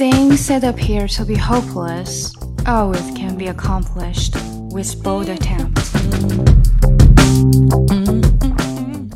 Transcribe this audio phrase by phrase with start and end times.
[0.00, 2.32] Things that appear to be hopeless
[2.64, 4.34] always can be accomplished
[4.72, 5.92] with bold attempts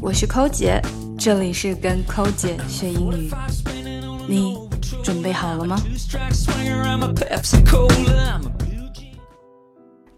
[0.03, 0.83] 我是抠姐，
[1.19, 3.31] 这里是跟抠姐学英语。
[4.29, 4.59] 你
[5.03, 5.79] 准备好了吗？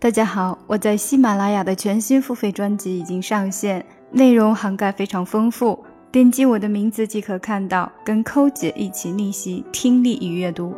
[0.00, 5.84] 大家好，我在喜马拉雅的全新付费专辑已经上线，内容涵盖非常丰富。
[6.16, 10.74] 点击我的名字即可看到，跟抠姐一起逆袭听力与阅读。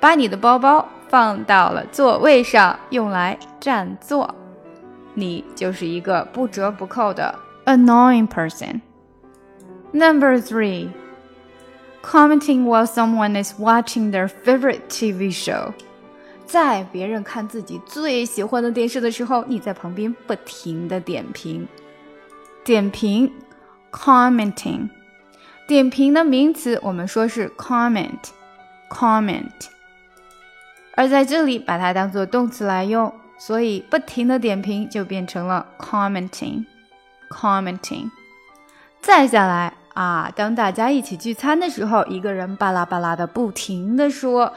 [0.00, 4.34] 把你的包包放到了座位上，用来占座。
[5.12, 7.34] 你就是一个不折不扣的
[7.66, 10.88] annoying person。Number three,
[12.02, 15.72] commenting while someone is watching their favorite TV show.
[16.49, 21.67] 在别人看自己最喜欢的电视的时候，你在旁边不停的点评。
[22.65, 23.31] 点评
[23.91, 24.89] ，commenting。
[25.67, 29.45] 点评的名词我们说是 comment，comment。
[30.95, 38.09] 而在这里把它当做动词来用，所以不停的点评就变成了 commenting，commenting。
[38.99, 44.51] 再下来啊，当大家一起聚餐的时候，一个人巴拉巴拉的不停的说。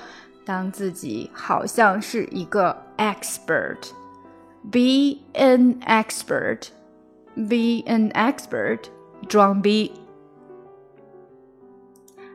[0.45, 8.79] 当自己好像是一个 expert，be an expert，be an expert，
[9.28, 9.91] 装逼。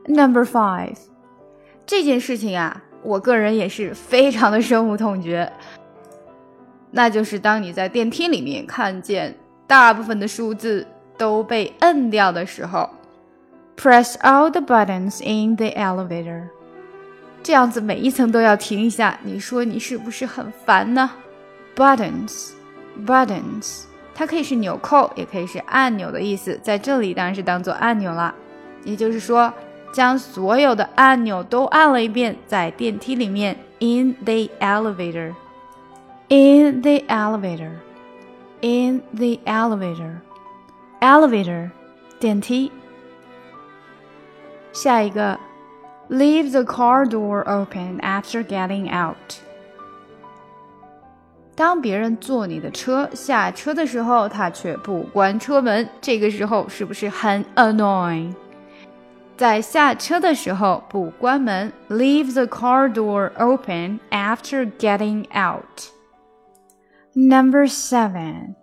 [0.06, 0.98] Number five，
[1.86, 5.52] 这件事情啊，我个人也是非常的深恶痛绝。
[6.90, 9.34] 那就是当你在电梯里面看见
[9.66, 12.90] 大部分的数字都被摁掉的时候，
[13.76, 16.48] press all the buttons in the elevator。
[17.47, 21.09] 这样子每一层都要停一下，你说你是不是很烦呢
[21.77, 28.35] ？Buttons，buttons，它可以是纽扣，也可以是按钮的意思，在这里当然是当做按钮了。
[28.83, 29.53] 也就是说，
[29.93, 41.69] 将所有的按钮都按了一遍，在电梯里面，in the elevator，in the elevator，in the elevator，elevator，
[42.19, 42.73] 电梯。
[44.73, 45.39] 下一个。
[46.08, 49.16] Leave the car door open after getting out.
[51.54, 58.34] 当别人坐你的车下车的时候，他却不关车门，这个时候是不是很 annoying？
[59.36, 65.88] 在下车的时候不关门，leave the car door open after getting out.
[67.14, 68.54] Number seven.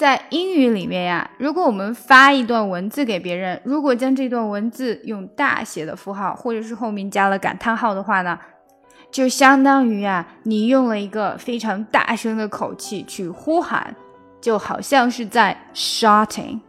[0.00, 8.38] 在英语里面呀，如果我们发一段文字给别人，如果将这段文字用大写的符号，或者是后面加了感叹号的话呢，
[9.10, 13.94] 就相当于呀，你用了一个非常大声的口气去呼喊，
[14.40, 16.60] 就好像是在 shouting，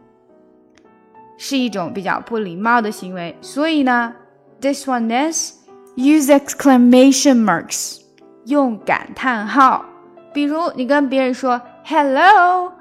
[1.38, 3.34] 是一种比较不礼貌的行为。
[3.40, 4.12] 所以呢
[4.60, 5.54] ，this one is
[5.96, 8.02] use exclamation marks，
[8.44, 9.86] 用感叹号，
[10.34, 12.74] 比如你跟别人说 hello。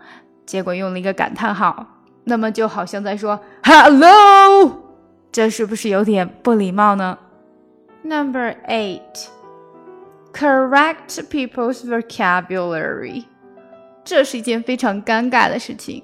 [0.46, 1.86] 结果用了一个感叹号，
[2.26, 4.82] 那么就好像在说 “hello”，
[5.32, 7.18] 这是不是有点不礼貌呢
[8.04, 9.28] ？Number eight,
[10.34, 13.26] correct people's vocabulary，
[14.04, 16.04] 这是一件非常尴尬的事情。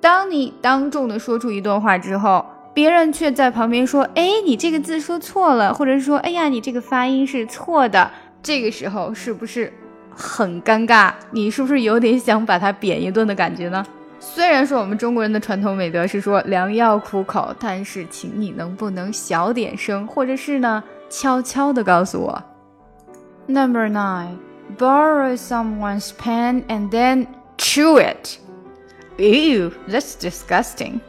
[0.00, 8.10] 当你当众的说出一段话之后，别人却在旁边说：“哎，你这个字说错了，或者说，哎呀，你这个发音是错的。”
[8.42, 9.70] 这个时候是不是？
[10.14, 13.84] 很尴尬，你是不是有点想把他扁一顿的感觉呢？
[14.18, 22.42] 虽然说我们中国人的传统美德是说良药苦口，但是请你能不能小点声，或者是呢悄悄的告诉我。
[23.46, 24.36] Number nine,
[24.76, 27.26] borrow someone's pen and then
[27.56, 28.36] chew it.
[29.16, 31.00] Ew, that's disgusting.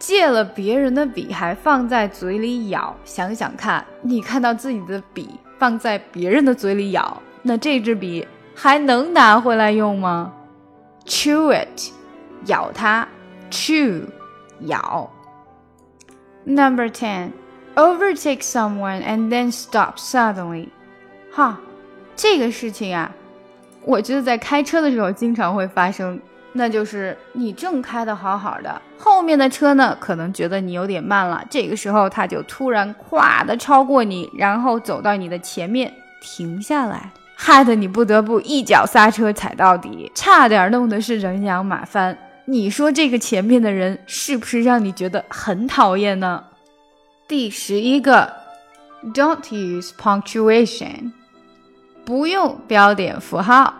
[0.00, 10.32] 借了别人的笔还放在嘴里咬，想想看，你看到自己的笔放在别人的嘴里咬，那这支笔还能拿回来用吗
[11.04, 11.92] ？Chew it，
[12.46, 13.06] 咬它
[13.50, 14.04] ，chew，
[14.60, 15.10] 咬。
[16.44, 17.32] Number ten,
[17.74, 20.70] overtake someone and then stop suddenly.
[21.30, 21.60] 哈，
[22.16, 23.12] 这个事情啊，
[23.82, 26.18] 我觉得在开车的时候经常会发生。
[26.56, 35.92] 那就是你正开的好好的，后面的车呢，可能觉得你有点慢了，这个时候他就突然咵的超过你，然后走到你的前面
[36.22, 42.17] 停下来，害得你不得不一脚刹车踩到底，差点弄的是人仰马翻。
[42.45, 46.43] 你说这个前面的人是不是让你觉得很讨厌呢？
[47.27, 48.33] 第十一个，
[49.13, 51.11] Don't use punctuation，
[52.03, 53.73] 不用标点符号。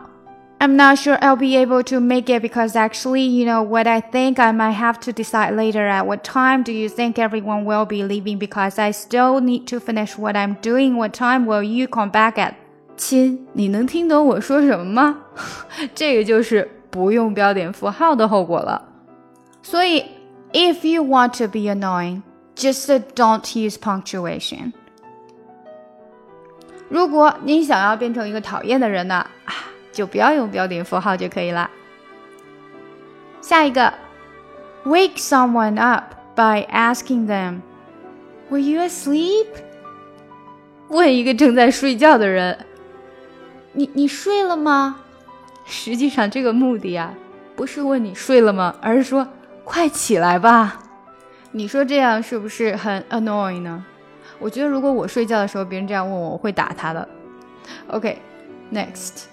[0.60, 4.02] I'm not sure I'll be able to make it because actually, you know, what I
[4.02, 7.86] think I might have to decide later at what time do you think everyone will
[7.86, 10.98] be leaving because I still need to finish what I'm doing.
[10.98, 12.56] What time will you come back at?
[12.97, 15.19] 亲，你能听懂我说什么吗？
[15.95, 18.89] 这个就是不用标点符号的后果了。
[19.63, 20.05] 所以
[20.53, 22.23] ，if you want to be annoying,
[22.55, 24.73] just don't use punctuation.
[26.89, 29.27] 如果你想要变成一个讨厌的人呢？
[29.91, 31.71] 就不要用标点符号就可以了。
[33.41, 33.95] 下一个
[34.85, 37.61] ，wake someone up by asking them,
[38.51, 39.47] "Were you asleep?"
[40.89, 42.67] 问一个正在睡觉的人，
[43.75, 44.97] 你你睡了吗？
[45.67, 47.15] 实际上这个目的啊，
[47.57, 49.27] 不是问你睡了吗，而是说
[49.65, 50.79] 快起来吧。
[51.53, 53.85] 你说这样是不是很 annoying 呢？
[54.39, 57.09] 我觉得如果我睡觉的时候别人这样问我，我会打他的。
[57.89, 59.25] OK，next。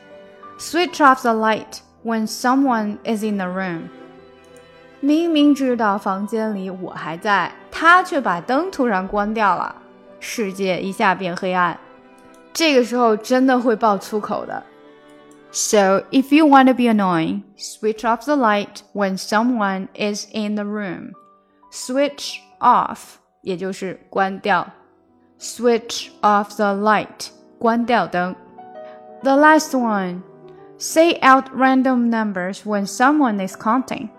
[0.58, 3.82] Switch off the light when someone is in the room。
[5.00, 9.76] 明明知道房间里我还在，他却把灯突然关掉了，
[10.20, 11.80] 世界一下变黑暗。
[12.54, 14.64] 这个时候真的会爆粗口的。
[15.52, 20.64] So if you want to be annoying, switch off the light when someone is in the
[20.64, 21.12] room.
[21.72, 22.98] Switch off
[23.42, 24.68] 也就是关掉。
[25.40, 28.36] Switch off the light 关掉灯。
[29.24, 30.22] The last one.
[30.78, 34.10] Say out random numbers when someone is counting。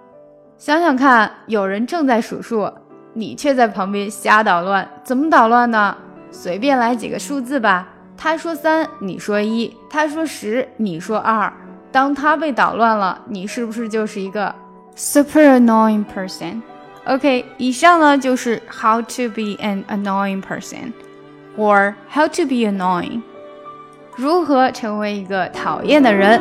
[0.56, 2.73] 想想看，有人正在数数，
[3.14, 5.96] 你却在旁边瞎捣乱，怎么捣乱呢？
[6.31, 7.88] 随便来几个数字吧。
[8.23, 11.53] 他说三，你说一；他说十，你说二。
[11.91, 14.55] 当他被捣乱了，你是不是就是一个
[14.95, 23.23] super annoying person？OK，以上呢就是 how to be an annoying person，or how to be annoying。
[24.15, 26.41] 如何成为一个讨厌的人？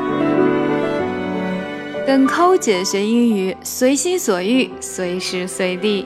[2.06, 6.06] 跟抠姐学英语，随心所欲，随时随地。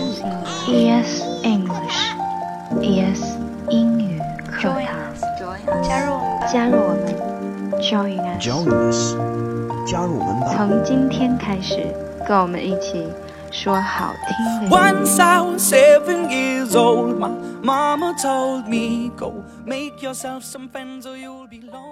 [0.70, 2.14] ES English
[2.80, 3.20] ES
[3.68, 6.20] 英语课堂，加入
[6.52, 7.06] 加入我们，
[7.80, 8.20] Join
[8.92, 9.16] us，
[9.90, 10.54] 加入我们吧。
[10.56, 11.86] 从今天开始，
[12.26, 13.04] 跟我们一起
[13.50, 14.76] 说好听的。
[14.76, 17.30] Once I was seven years old, my
[17.62, 21.89] mama told me, Go make yourself some friends or you'll be lonely.